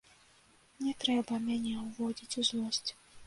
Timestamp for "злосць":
2.51-2.89